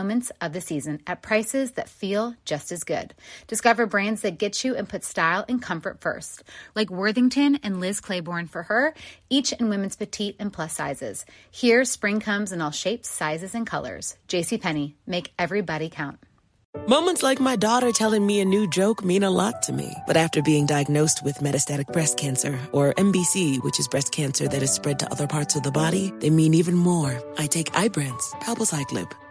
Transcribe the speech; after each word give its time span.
moments 0.00 0.32
of 0.40 0.54
the 0.54 0.62
season 0.62 0.98
at 1.06 1.20
prices 1.20 1.72
that 1.72 1.86
feel 1.86 2.34
just 2.46 2.72
as 2.72 2.84
good. 2.84 3.12
Discover 3.46 3.84
brands 3.84 4.22
that 4.22 4.38
get 4.38 4.64
you 4.64 4.74
and 4.74 4.88
put 4.88 5.04
style 5.04 5.44
and 5.46 5.60
comfort 5.60 6.00
first, 6.00 6.42
like 6.74 6.88
Worthington 6.88 7.56
and 7.62 7.80
Liz 7.80 8.00
Claiborne 8.00 8.46
for 8.46 8.62
her, 8.62 8.94
each 9.28 9.52
in 9.52 9.68
women's 9.68 9.96
petite 9.96 10.36
and 10.38 10.50
plus 10.50 10.72
sizes. 10.72 11.26
Here, 11.50 11.84
spring 11.84 12.18
comes 12.18 12.50
in 12.50 12.62
all 12.62 12.70
shapes, 12.70 13.10
sizes, 13.10 13.54
and 13.54 13.66
colors. 13.66 14.16
JCPenney, 14.28 14.94
make 15.06 15.34
everybody 15.38 15.90
count. 15.90 16.18
Moments 16.86 17.22
like 17.22 17.40
my 17.40 17.56
daughter 17.56 17.90
telling 17.90 18.24
me 18.24 18.40
a 18.40 18.44
new 18.44 18.68
joke 18.68 19.04
mean 19.04 19.24
a 19.24 19.30
lot 19.30 19.60
to 19.62 19.72
me. 19.72 19.92
But 20.06 20.16
after 20.16 20.40
being 20.40 20.66
diagnosed 20.66 21.24
with 21.24 21.38
metastatic 21.38 21.92
breast 21.92 22.16
cancer, 22.16 22.56
or 22.72 22.94
MBC, 22.94 23.62
which 23.64 23.80
is 23.80 23.88
breast 23.88 24.12
cancer 24.12 24.46
that 24.48 24.62
is 24.62 24.72
spread 24.72 25.00
to 25.00 25.10
other 25.10 25.26
parts 25.26 25.56
of 25.56 25.64
the 25.64 25.72
body, 25.72 26.12
they 26.20 26.30
mean 26.30 26.54
even 26.54 26.76
more. 26.76 27.20
I 27.38 27.48
take 27.48 27.72
Ibrance, 27.72 28.30
palbociclib. 28.44 29.10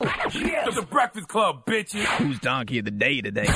Yeah, 0.00 0.68
the 0.70 0.86
Breakfast 0.90 1.28
Club, 1.28 1.64
bitches. 1.64 2.04
Who's 2.18 2.38
Donkey 2.40 2.80
of 2.80 2.84
the 2.84 2.90
Day 2.90 3.22
today? 3.22 3.48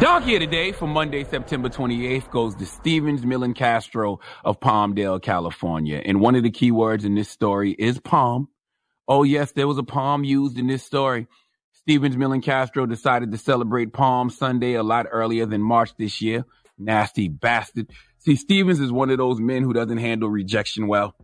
Donkey 0.00 0.34
of 0.36 0.40
the 0.40 0.46
Day 0.46 0.72
for 0.72 0.88
Monday, 0.88 1.24
September 1.24 1.68
28th 1.68 2.30
goes 2.30 2.54
to 2.54 2.64
Stevens 2.64 3.26
Millen 3.26 3.52
Castro 3.52 4.18
of 4.44 4.60
Palmdale, 4.60 5.20
California. 5.20 6.00
And 6.02 6.20
one 6.20 6.36
of 6.36 6.42
the 6.42 6.50
key 6.50 6.70
words 6.70 7.04
in 7.04 7.14
this 7.14 7.28
story 7.28 7.72
is 7.72 7.98
palm. 7.98 8.48
Oh, 9.06 9.24
yes, 9.24 9.52
there 9.52 9.68
was 9.68 9.76
a 9.76 9.82
palm 9.82 10.24
used 10.24 10.58
in 10.58 10.68
this 10.68 10.82
story. 10.82 11.26
Stevens 11.72 12.16
Millen 12.16 12.40
Castro 12.40 12.86
decided 12.86 13.30
to 13.32 13.38
celebrate 13.38 13.92
Palm 13.92 14.30
Sunday 14.30 14.74
a 14.74 14.82
lot 14.82 15.06
earlier 15.10 15.44
than 15.44 15.60
March 15.60 15.94
this 15.98 16.22
year. 16.22 16.46
Nasty 16.78 17.28
bastard. 17.28 17.90
See, 18.18 18.36
Stevens 18.36 18.80
is 18.80 18.90
one 18.90 19.10
of 19.10 19.18
those 19.18 19.38
men 19.38 19.62
who 19.62 19.74
doesn't 19.74 19.98
handle 19.98 20.30
rejection 20.30 20.86
well 20.86 21.14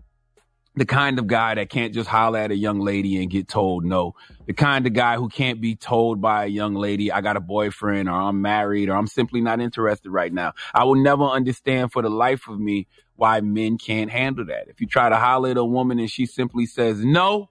the 0.77 0.87
kind 0.87 1.19
of 1.19 1.27
guy 1.27 1.55
that 1.55 1.69
can't 1.69 1.93
just 1.93 2.09
holler 2.09 2.39
at 2.39 2.51
a 2.51 2.57
young 2.57 2.81
lady 2.81 3.21
and 3.21 3.31
get 3.31 3.49
told 3.49 3.85
no. 3.85 4.15
The 4.47 4.53
kind 4.53 4.87
of 4.87 4.93
guy 4.93 5.17
who 5.17 5.29
can't 5.29 5.61
be 5.61 5.75
told 5.75 6.21
by 6.21 6.45
a 6.45 6.49
young 6.49 6.75
lady, 6.75 7.11
I 7.11 7.21
got 7.21 7.37
a 7.37 7.41
boyfriend 7.41 8.09
or 8.09 8.15
I'm 8.15 8.41
married 8.41 8.89
or 8.89 8.97
I'm 8.97 9.07
simply 9.07 9.41
not 9.41 9.61
interested 9.61 10.11
right 10.11 10.33
now. 10.33 10.53
I 10.73 10.85
will 10.85 10.97
never 10.97 11.25
understand 11.25 11.93
for 11.93 12.03
the 12.03 12.09
life 12.09 12.49
of 12.49 12.61
me 12.61 12.87
why 13.17 13.41
men 13.41 13.79
can't 13.79 14.11
handle 14.11 14.47
that. 14.47 14.69
If 14.69 14.81
you 14.81 14.87
try 14.87 15.09
to 15.09 15.17
holler 15.17 15.51
at 15.51 15.57
a 15.57 15.65
woman 15.65 15.99
and 15.99 16.11
she 16.11 16.25
simply 16.25 16.67
says 16.67 17.05
no, 17.05 17.51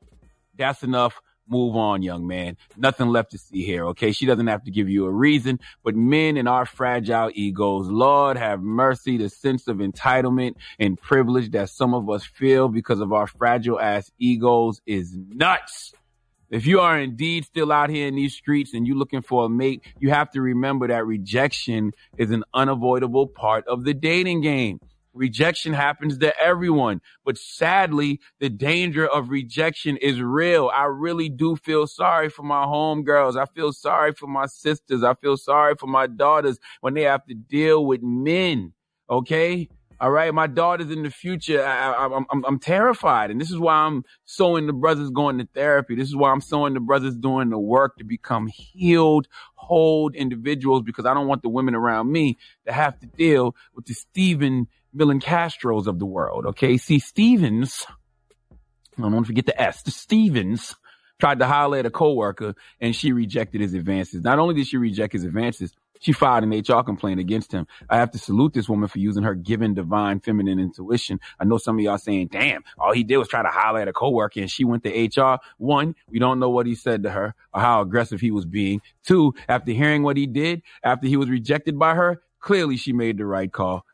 that's 0.58 0.82
enough 0.82 1.22
move 1.50 1.76
on, 1.76 2.02
young 2.02 2.28
man. 2.28 2.58
Nothing 2.78 3.08
left 3.08 3.32
to 3.32 3.38
see 3.38 3.66
here. 3.66 3.86
Okay. 3.88 4.12
She 4.12 4.26
doesn't 4.26 4.48
have 4.48 4.64
to 4.66 4.72
give 4.72 4.90
you 4.90 5.06
a 5.06 5.12
reason, 5.12 5.60
but 5.84 5.96
men 5.96 6.38
and 6.38 6.48
our 6.48 6.66
fragile 6.66 7.32
egos, 7.34 7.88
Lord 7.88 8.38
have 8.38 8.62
mercy, 8.62 9.18
the 9.18 9.30
sense 9.30 9.68
of 9.68 9.78
entitlement 9.78 10.56
and 10.80 11.00
privilege 11.00 11.52
that 11.52 11.70
some 11.70 11.94
of 11.94 12.10
us 12.10 12.24
feel 12.26 12.70
because 12.70 13.00
of 13.00 13.14
our 13.14 13.28
fragile 13.28 13.80
ass 13.80 14.12
egos 14.20 14.82
is 14.86 15.16
nuts. 15.30 15.94
If 16.50 16.66
you 16.66 16.80
are 16.80 17.00
indeed 17.00 17.46
still 17.46 17.72
out 17.72 17.92
here 17.92 18.08
in 18.08 18.16
these 18.16 18.34
streets 18.34 18.74
and 18.74 18.88
you're 18.88 18.98
looking 18.98 19.22
for 19.22 19.46
a 19.46 19.50
mate, 19.50 19.84
you 20.00 20.10
have 20.10 20.32
to 20.32 20.42
remember 20.42 20.88
that 20.88 21.06
rejection 21.06 21.92
is 22.18 22.32
an 22.32 22.44
unavoidable 22.56 23.28
part 23.28 23.68
of 23.68 23.84
the 23.84 23.94
dating 23.94 24.42
game. 24.42 24.80
Rejection 25.20 25.74
happens 25.74 26.18
to 26.20 26.34
everyone, 26.42 27.02
but 27.26 27.38
sadly, 27.38 28.22
the 28.40 28.50
danger 28.50 29.06
of 29.06 29.30
rejection 29.30 29.98
is 29.98 30.22
real. 30.22 30.72
I 30.74 30.86
really 30.86 31.28
do 31.28 31.58
feel 31.58 31.88
sorry 31.88 32.30
for 32.30 32.44
my 32.44 32.64
homegirls. 32.64 33.36
I 33.36 33.44
feel 33.54 33.74
sorry 33.74 34.14
for 34.14 34.28
my 34.28 34.46
sisters. 34.46 35.04
I 35.04 35.16
feel 35.16 35.36
sorry 35.36 35.76
for 35.78 35.88
my 35.88 36.08
daughters 36.08 36.58
when 36.80 36.94
they 36.94 37.02
have 37.02 37.26
to 37.26 37.34
deal 37.34 37.86
with 37.86 38.02
men. 38.02 38.72
Okay. 39.10 39.68
All 40.00 40.10
right. 40.10 40.34
My 40.34 40.48
daughters 40.48 40.90
in 40.90 41.04
the 41.04 41.10
future, 41.10 41.66
I, 41.66 42.06
am 42.06 42.26
I'm, 42.32 42.46
I'm 42.46 42.60
terrified. 42.60 43.30
And 43.30 43.42
this 43.42 43.52
is 43.52 43.60
why 43.60 43.74
I'm 43.74 44.06
sowing 44.24 44.68
the 44.68 44.72
brothers 44.72 45.10
going 45.10 45.40
to 45.40 45.50
therapy. 45.54 45.96
This 45.96 46.08
is 46.08 46.16
why 46.16 46.32
I'm 46.32 46.40
sowing 46.40 46.74
the 46.74 46.80
brothers 46.80 47.18
doing 47.18 47.50
the 47.50 47.60
work 47.60 47.98
to 47.98 48.06
become 48.06 48.48
healed, 48.48 49.28
whole 49.56 50.10
individuals 50.12 50.84
because 50.84 51.06
I 51.06 51.14
don't 51.14 51.28
want 51.28 51.42
the 51.42 51.50
women 51.50 51.76
around 51.76 52.10
me 52.10 52.38
to 52.66 52.72
have 52.72 52.98
to 53.02 53.08
deal 53.08 53.58
with 53.76 53.88
the 53.88 53.94
Stephen 53.94 54.68
Millen 54.94 55.20
Castros 55.20 55.88
of 55.88 56.00
the 56.00 56.06
world. 56.06 56.46
Okay. 56.48 56.78
See, 56.78 57.00
Stevens, 57.00 57.86
I 58.98 59.02
don't 59.02 59.14
want 59.14 59.26
to 59.26 59.30
forget 59.30 59.46
the 59.46 59.62
S, 59.62 59.84
the 59.84 59.92
Stevens 59.92 60.76
tried 61.20 61.40
to 61.40 61.46
holler 61.46 61.78
at 61.78 61.86
a 61.86 61.92
coworker 61.92 62.56
and 62.80 62.96
she 62.96 63.12
rejected 63.12 63.62
his 63.62 63.74
advances. 63.74 64.24
Not 64.24 64.40
only 64.40 64.56
did 64.56 64.68
she 64.68 64.78
reject 64.78 65.14
his 65.14 65.26
advances, 65.26 65.74
she 66.00 66.14
filed 66.14 66.46
an 66.46 66.52
HR 66.52 66.82
complaint 66.82 67.20
against 67.20 67.52
him. 67.52 67.68
I 67.90 67.98
have 67.98 68.12
to 68.12 68.18
salute 68.18 68.54
this 68.54 68.70
woman 68.70 68.88
for 68.88 69.00
using 69.00 69.24
her 69.24 69.36
given 69.36 69.74
divine 69.74 70.22
feminine 70.22 70.60
intuition. 70.60 71.20
I 71.40 71.44
know 71.44 71.58
some 71.58 71.78
of 71.78 71.84
y'all 71.84 71.98
saying, 71.98 72.30
damn, 72.32 72.64
all 72.78 72.94
he 72.94 73.04
did 73.04 73.18
was 73.18 73.28
try 73.28 73.44
to 73.44 73.50
holler 73.50 73.82
at 73.82 73.90
a 73.90 73.94
coworker 73.94 74.40
and 74.40 74.50
she 74.50 74.64
went 74.64 74.84
to 74.86 75.22
HR. 75.22 75.40
One, 75.58 75.96
we 76.10 76.20
don't 76.20 76.40
know 76.40 76.50
what 76.50 76.66
he 76.66 76.76
said 76.76 77.04
to 77.04 77.12
her 77.12 77.36
or 77.54 77.62
how 77.62 77.82
aggressive 77.82 78.22
he 78.22 78.32
was 78.32 78.46
being. 78.46 78.82
Two, 79.04 79.34
after 79.50 79.72
hearing 79.74 80.04
what 80.04 80.16
he 80.16 80.26
did, 80.26 80.62
after 80.84 81.08
he 81.08 81.18
was 81.18 81.30
rejected 81.30 81.78
by 81.78 81.96
her, 81.96 82.22
clearly 82.40 82.78
she 82.78 82.94
made 82.94 83.18
the 83.18 83.26
right 83.26 83.52
call. 83.52 83.86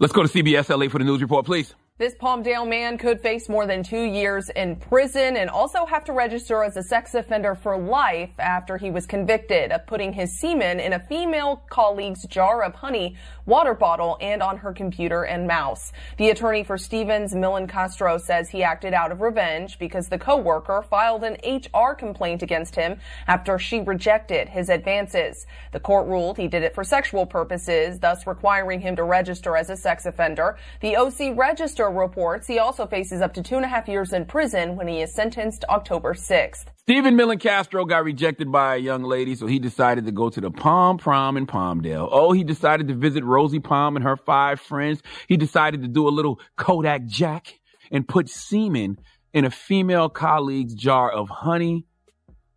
Let's 0.00 0.12
go 0.12 0.22
to 0.22 0.28
CBS 0.28 0.68
LA 0.68 0.88
for 0.88 0.98
the 0.98 1.04
news 1.04 1.22
report, 1.22 1.46
please. 1.46 1.74
This 1.96 2.16
Palmdale 2.16 2.68
man 2.68 2.98
could 2.98 3.20
face 3.20 3.48
more 3.48 3.68
than 3.68 3.84
two 3.84 4.02
years 4.02 4.48
in 4.48 4.74
prison 4.74 5.36
and 5.36 5.48
also 5.48 5.86
have 5.86 6.02
to 6.06 6.12
register 6.12 6.64
as 6.64 6.76
a 6.76 6.82
sex 6.82 7.14
offender 7.14 7.54
for 7.54 7.78
life 7.78 8.32
after 8.40 8.78
he 8.78 8.90
was 8.90 9.06
convicted 9.06 9.70
of 9.70 9.86
putting 9.86 10.12
his 10.12 10.36
semen 10.40 10.80
in 10.80 10.92
a 10.92 10.98
female 10.98 11.62
colleague's 11.70 12.26
jar 12.26 12.64
of 12.64 12.74
honey, 12.74 13.14
water 13.46 13.74
bottle, 13.74 14.18
and 14.20 14.42
on 14.42 14.56
her 14.56 14.72
computer 14.72 15.22
and 15.22 15.46
mouse. 15.46 15.92
The 16.18 16.30
attorney 16.30 16.64
for 16.64 16.76
Stevens, 16.76 17.32
Millen 17.32 17.68
Castro, 17.68 18.18
says 18.18 18.48
he 18.48 18.64
acted 18.64 18.92
out 18.92 19.12
of 19.12 19.20
revenge 19.20 19.78
because 19.78 20.08
the 20.08 20.18
coworker 20.18 20.82
filed 20.90 21.22
an 21.22 21.36
HR 21.44 21.94
complaint 21.94 22.42
against 22.42 22.74
him 22.74 22.98
after 23.28 23.56
she 23.56 23.78
rejected 23.78 24.48
his 24.48 24.68
advances. 24.68 25.46
The 25.70 25.78
court 25.78 26.08
ruled 26.08 26.38
he 26.38 26.48
did 26.48 26.64
it 26.64 26.74
for 26.74 26.82
sexual 26.82 27.24
purposes, 27.24 28.00
thus 28.00 28.26
requiring 28.26 28.80
him 28.80 28.96
to 28.96 29.04
register 29.04 29.56
as 29.56 29.70
a 29.70 29.76
sex 29.76 30.06
offender. 30.06 30.58
The 30.80 30.96
OC 30.96 31.36
registered 31.38 31.83
Castro 31.84 32.00
reports 32.00 32.46
he 32.46 32.58
also 32.58 32.86
faces 32.86 33.20
up 33.20 33.34
to 33.34 33.42
two 33.42 33.56
and 33.56 33.64
a 33.64 33.68
half 33.68 33.88
years 33.88 34.14
in 34.14 34.24
prison 34.24 34.74
when 34.76 34.88
he 34.88 35.02
is 35.02 35.12
sentenced 35.12 35.64
October 35.68 36.14
6th. 36.14 36.64
Stephen 36.78 37.14
Millen 37.14 37.38
Castro 37.38 37.84
got 37.84 38.04
rejected 38.04 38.50
by 38.50 38.76
a 38.76 38.78
young 38.78 39.02
lady, 39.02 39.34
so 39.34 39.46
he 39.46 39.58
decided 39.58 40.06
to 40.06 40.12
go 40.12 40.30
to 40.30 40.40
the 40.40 40.50
Palm 40.50 40.96
Prom 40.96 41.36
in 41.36 41.46
Palmdale. 41.46 42.08
Oh, 42.10 42.32
he 42.32 42.42
decided 42.42 42.88
to 42.88 42.94
visit 42.94 43.22
Rosie 43.22 43.60
Palm 43.60 43.96
and 43.96 44.04
her 44.04 44.16
five 44.16 44.60
friends. 44.60 45.02
He 45.28 45.36
decided 45.36 45.82
to 45.82 45.88
do 45.88 46.08
a 46.08 46.10
little 46.10 46.40
Kodak 46.56 47.04
Jack 47.04 47.58
and 47.90 48.08
put 48.08 48.30
semen 48.30 48.98
in 49.34 49.44
a 49.44 49.50
female 49.50 50.08
colleague's 50.08 50.74
jar 50.74 51.10
of 51.10 51.28
honey 51.28 51.84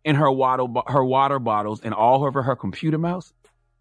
in 0.04 0.16
her 0.16 0.30
water, 0.30 0.64
her 0.86 1.04
water 1.04 1.38
bottles 1.38 1.82
and 1.82 1.92
all 1.92 2.24
over 2.24 2.42
her 2.42 2.56
computer 2.56 2.96
mouse. 2.96 3.34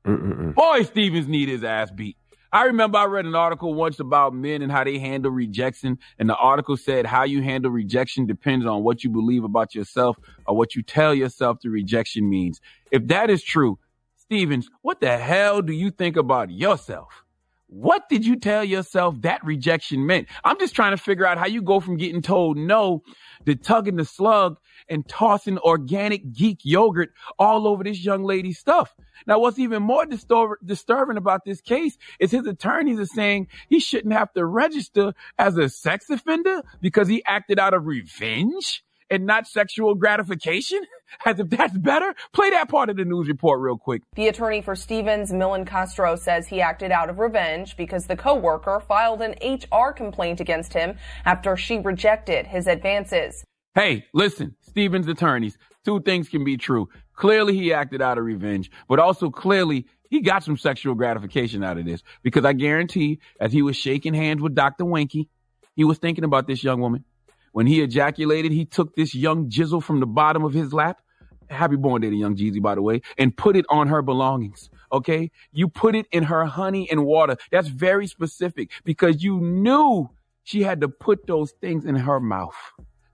Mm-mm-mm. 0.05 0.55
Boy, 0.55 0.83
Stevens 0.83 1.27
need 1.27 1.47
his 1.47 1.63
ass 1.63 1.89
beat. 1.91 2.17
I 2.51 2.63
remember 2.65 2.97
I 2.97 3.05
read 3.05 3.25
an 3.25 3.35
article 3.35 3.73
once 3.73 3.99
about 3.99 4.33
men 4.33 4.61
and 4.61 4.71
how 4.71 4.83
they 4.83 4.99
handle 4.99 5.31
rejection. 5.31 5.99
And 6.17 6.29
the 6.29 6.35
article 6.35 6.77
said 6.77 7.05
how 7.05 7.23
you 7.23 7.41
handle 7.41 7.71
rejection 7.71 8.25
depends 8.25 8.65
on 8.65 8.83
what 8.83 9.03
you 9.03 9.09
believe 9.09 9.43
about 9.43 9.75
yourself 9.75 10.17
or 10.45 10.55
what 10.55 10.75
you 10.75 10.81
tell 10.81 11.13
yourself 11.13 11.59
the 11.61 11.69
rejection 11.69 12.29
means. 12.29 12.61
If 12.91 13.07
that 13.07 13.29
is 13.29 13.43
true, 13.43 13.79
Stevens, 14.15 14.69
what 14.81 14.99
the 14.99 15.17
hell 15.17 15.61
do 15.61 15.73
you 15.73 15.91
think 15.91 16.17
about 16.17 16.49
yourself? 16.51 17.23
What 17.69 18.07
did 18.07 18.25
you 18.25 18.37
tell 18.37 18.63
yourself 18.63 19.21
that 19.21 19.43
rejection 19.43 20.05
meant? 20.05 20.29
I'm 20.45 20.57
just 20.57 20.73
trying 20.73 20.95
to 20.95 20.97
figure 20.97 21.27
out 21.27 21.37
how 21.37 21.47
you 21.47 21.61
go 21.61 21.81
from 21.81 21.97
getting 21.97 22.21
told 22.21 22.57
no 22.57 23.03
to 23.45 23.55
tugging 23.55 23.97
the 23.97 24.05
slug 24.05 24.57
and 24.89 25.05
tossing 25.05 25.57
organic 25.59 26.31
geek 26.31 26.59
yogurt 26.63 27.09
all 27.37 27.67
over 27.67 27.83
this 27.83 28.05
young 28.05 28.23
lady's 28.23 28.57
stuff. 28.57 28.95
Now, 29.25 29.39
what's 29.39 29.59
even 29.59 29.83
more 29.83 30.05
disturb- 30.05 30.59
disturbing 30.63 31.17
about 31.17 31.43
this 31.43 31.59
case 31.59 31.97
is 32.19 32.31
his 32.31 32.47
attorneys 32.47 32.99
are 32.99 33.05
saying 33.05 33.47
he 33.69 33.81
shouldn't 33.81 34.13
have 34.13 34.31
to 34.33 34.45
register 34.45 35.13
as 35.37 35.57
a 35.57 35.67
sex 35.67 36.09
offender 36.09 36.63
because 36.79 37.09
he 37.09 37.23
acted 37.25 37.59
out 37.59 37.73
of 37.73 37.85
revenge 37.85 38.85
and 39.09 39.25
not 39.25 39.47
sexual 39.47 39.95
gratification? 39.95 40.81
As 41.25 41.39
if 41.39 41.49
that's 41.49 41.77
better? 41.77 42.13
Play 42.33 42.49
that 42.49 42.69
part 42.69 42.89
of 42.89 42.97
the 42.97 43.05
news 43.05 43.27
report 43.27 43.61
real 43.61 43.77
quick. 43.77 44.01
The 44.15 44.27
attorney 44.27 44.61
for 44.61 44.75
Stevens, 44.75 45.31
Millen 45.31 45.65
Castro, 45.65 46.15
says 46.15 46.47
he 46.47 46.61
acted 46.61 46.91
out 46.91 47.09
of 47.09 47.19
revenge 47.19 47.77
because 47.77 48.07
the 48.07 48.17
coworker 48.17 48.81
filed 48.81 49.21
an 49.21 49.35
HR 49.41 49.91
complaint 49.91 50.39
against 50.39 50.73
him 50.73 50.97
after 51.25 51.55
she 51.55 51.77
rejected 51.77 52.47
his 52.47 52.67
advances. 52.67 53.43
Hey, 53.73 54.05
listen, 54.13 54.55
Stevens 54.61 55.07
attorneys, 55.07 55.57
two 55.85 56.01
things 56.01 56.29
can 56.29 56.43
be 56.43 56.57
true. 56.57 56.89
Clearly 57.13 57.53
he 57.53 57.73
acted 57.73 58.01
out 58.01 58.17
of 58.17 58.25
revenge, 58.25 58.71
but 58.89 58.99
also 58.99 59.29
clearly 59.29 59.85
he 60.09 60.21
got 60.21 60.43
some 60.43 60.57
sexual 60.57 60.95
gratification 60.95 61.63
out 61.63 61.77
of 61.77 61.85
this 61.85 62.01
because 62.23 62.45
I 62.45 62.53
guarantee 62.53 63.19
as 63.39 63.53
he 63.53 63.61
was 63.61 63.75
shaking 63.75 64.13
hands 64.13 64.41
with 64.41 64.55
Dr. 64.55 64.85
Winky, 64.85 65.29
he 65.75 65.83
was 65.83 65.97
thinking 65.97 66.23
about 66.23 66.47
this 66.47 66.63
young 66.63 66.81
woman. 66.81 67.05
When 67.51 67.67
he 67.67 67.81
ejaculated, 67.81 68.51
he 68.51 68.65
took 68.65 68.95
this 68.95 69.15
young 69.15 69.49
jizzle 69.49 69.83
from 69.83 69.99
the 69.99 70.05
bottom 70.05 70.43
of 70.43 70.53
his 70.53 70.73
lap. 70.73 71.01
Happy 71.49 71.77
born 71.77 72.01
day 72.01 72.09
to 72.09 72.15
young 72.15 72.35
Jeezy, 72.35 72.61
by 72.61 72.75
the 72.75 72.81
way, 72.81 73.01
and 73.17 73.35
put 73.35 73.55
it 73.55 73.65
on 73.69 73.87
her 73.87 74.01
belongings. 74.01 74.69
Okay. 74.91 75.31
You 75.53 75.69
put 75.69 75.95
it 75.95 76.05
in 76.11 76.23
her 76.23 76.45
honey 76.45 76.89
and 76.91 77.05
water. 77.05 77.37
That's 77.51 77.67
very 77.67 78.07
specific 78.07 78.71
because 78.83 79.23
you 79.23 79.39
knew 79.39 80.09
she 80.43 80.63
had 80.63 80.81
to 80.81 80.89
put 80.89 81.25
those 81.27 81.51
things 81.61 81.85
in 81.85 81.95
her 81.95 82.19
mouth. 82.19 82.55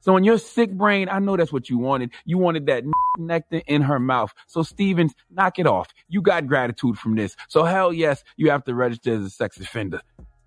So 0.02 0.18
in 0.18 0.24
your 0.26 0.38
sick 0.38 0.72
brain, 0.72 1.08
I 1.10 1.20
know 1.20 1.38
that's 1.38 1.54
what 1.54 1.70
you 1.70 1.78
wanted. 1.78 2.12
You 2.26 2.38
wanted 2.38 2.66
that 2.66 2.84
nectar 3.18 3.62
in 3.68 3.84
her 3.84 4.00
mouth. 4.00 4.34
So 4.48 4.62
Stevens, 4.62 5.14
knock 5.32 5.60
it 5.60 5.66
off. 5.66 5.88
You 6.10 6.22
got 6.22 6.46
gratitude 6.46 6.98
from 6.98 7.16
this. 7.16 7.36
So 7.48 7.64
hell 7.64 7.94
yes, 7.94 8.24
you 8.36 8.50
have 8.52 8.66
to 8.66 8.76
register 8.76 9.14
as 9.16 9.24
a 9.24 9.30
sex 9.30 9.60
offender. 9.60 10.02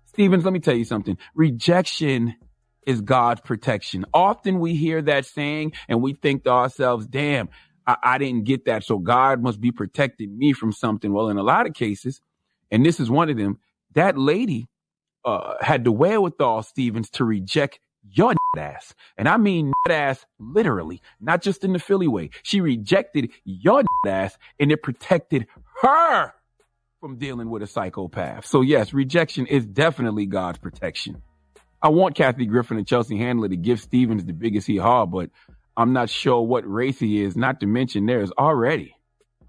Stevens, 0.05 0.43
let 0.43 0.53
me 0.53 0.59
tell 0.59 0.75
you 0.75 0.85
something. 0.85 1.17
Rejection 1.35 2.35
is 2.87 3.01
God's 3.01 3.41
protection. 3.41 4.05
Often 4.13 4.59
we 4.59 4.75
hear 4.75 5.01
that 5.03 5.25
saying 5.25 5.73
and 5.87 6.01
we 6.01 6.13
think 6.13 6.45
to 6.45 6.49
ourselves, 6.49 7.05
damn, 7.05 7.49
I, 7.85 7.97
I 8.01 8.17
didn't 8.17 8.45
get 8.45 8.65
that. 8.65 8.83
So 8.83 8.97
God 8.97 9.43
must 9.43 9.61
be 9.61 9.71
protecting 9.71 10.35
me 10.35 10.53
from 10.53 10.71
something. 10.71 11.13
Well, 11.13 11.29
in 11.29 11.37
a 11.37 11.43
lot 11.43 11.67
of 11.67 11.73
cases, 11.73 12.21
and 12.71 12.85
this 12.85 12.99
is 12.99 13.11
one 13.11 13.29
of 13.29 13.37
them, 13.37 13.59
that 13.93 14.17
lady 14.17 14.67
uh, 15.25 15.55
had 15.61 15.83
the 15.83 15.91
wherewithal, 15.91 16.63
Stevens, 16.63 17.09
to 17.11 17.25
reject 17.25 17.79
your 18.09 18.33
ass. 18.57 18.95
And 19.17 19.27
I 19.27 19.37
mean 19.37 19.73
ass 19.89 20.25
literally, 20.39 21.01
not 21.19 21.41
just 21.41 21.63
in 21.63 21.73
the 21.73 21.79
Philly 21.79 22.07
way. 22.07 22.29
She 22.43 22.61
rejected 22.61 23.31
your 23.43 23.83
ass 24.05 24.37
and 24.59 24.71
it 24.71 24.81
protected 24.81 25.47
her 25.81 26.33
from 27.01 27.17
dealing 27.17 27.49
with 27.49 27.63
a 27.63 27.67
psychopath. 27.67 28.45
So 28.45 28.61
yes, 28.61 28.93
rejection 28.93 29.45
is 29.45 29.65
definitely 29.65 30.25
God's 30.25 30.57
protection. 30.57 31.21
I 31.81 31.89
want 31.89 32.15
Kathy 32.15 32.45
Griffin 32.45 32.77
and 32.77 32.87
Chelsea 32.87 33.17
Handler 33.17 33.49
to 33.49 33.55
give 33.55 33.79
Stevens 33.79 34.25
the 34.25 34.33
biggest 34.33 34.67
hee 34.67 34.77
haw, 34.77 35.05
but 35.05 35.29
I'm 35.75 35.93
not 35.93 36.09
sure 36.09 36.41
what 36.41 36.69
race 36.69 36.99
he 36.99 37.23
is, 37.23 37.37
not 37.37 37.59
to 37.59 37.67
mention 37.67 38.05
there 38.05 38.21
is 38.21 38.31
already 38.37 38.95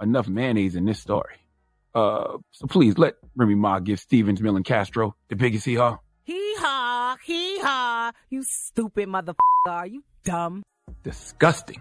enough 0.00 0.28
mayonnaise 0.28 0.76
in 0.76 0.84
this 0.84 1.00
story. 1.00 1.34
Uh, 1.94 2.38
so 2.52 2.66
please 2.66 2.98
let 2.98 3.14
Remy 3.34 3.54
Ma 3.54 3.78
give 3.78 3.98
Stevens 3.98 4.40
Millen 4.40 4.62
Castro 4.62 5.16
the 5.28 5.36
biggest 5.36 5.64
hee 5.64 5.74
haw. 5.74 5.98
Hee 6.24 6.54
haw, 6.58 7.16
hee 7.24 7.58
haw, 7.60 8.12
you 8.28 8.42
stupid 8.42 9.08
motherfucker. 9.08 9.34
Are 9.66 9.86
you 9.86 10.04
dumb? 10.22 10.62
Disgusting. 11.02 11.80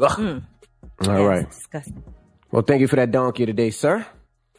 Ugh. 0.00 0.18
Mm. 0.18 0.44
All 1.08 1.26
right. 1.26 1.48
Disgusting. 1.48 2.04
Well, 2.52 2.62
thank 2.62 2.80
you 2.82 2.88
for 2.88 2.96
that 2.96 3.10
donkey 3.10 3.46
today, 3.46 3.70
sir. 3.70 4.06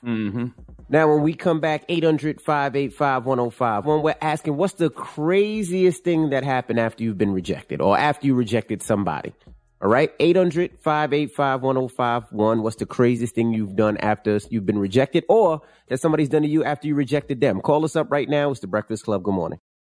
Mm-hmm. 0.06 0.48
Now, 0.90 1.10
when 1.14 1.22
we 1.24 1.34
come 1.34 1.60
back, 1.60 1.84
800 1.90 2.42
585 2.42 3.26
105, 3.26 3.86
when 3.86 4.02
we're 4.02 4.16
asking, 4.22 4.56
what's 4.56 4.76
the 4.76 4.90
craziest 4.90 6.04
thing 6.04 6.30
that 6.30 6.44
happened 6.44 6.80
after 6.80 7.04
you've 7.04 7.18
been 7.18 7.34
rejected 7.34 7.82
or 7.82 7.98
after 7.98 8.28
you 8.28 8.36
rejected 8.36 8.82
somebody? 8.82 9.34
All 9.82 9.90
right. 9.90 10.12
800 10.20 10.80
585 10.80 11.62
1051. 11.62 12.64
What's 12.64 12.78
the 12.78 12.86
craziest 12.86 13.36
thing 13.36 13.54
you've 13.54 13.76
done 13.76 13.98
after 13.98 14.40
you've 14.50 14.66
been 14.66 14.80
rejected 14.80 15.24
or 15.30 15.62
that 15.90 16.00
somebody's 16.00 16.30
done 16.30 16.42
to 16.42 16.48
you 16.48 16.64
after 16.64 16.88
you 16.88 16.96
rejected 16.96 17.42
them? 17.42 17.62
Call 17.62 17.86
us 17.86 17.96
up 17.96 18.12
right 18.12 18.28
now. 18.28 18.50
It's 18.50 18.60
the 18.62 18.68
Breakfast 18.68 19.04
Club. 19.04 19.24
Good 19.24 19.34
morning. 19.34 19.60